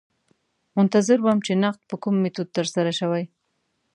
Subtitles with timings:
[0.75, 3.23] منتظر وم چې نقد په کوم میتود ترسره شوی.